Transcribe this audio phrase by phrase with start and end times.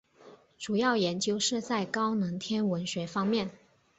[0.57, 3.51] 主要研究是在高能天文学方面。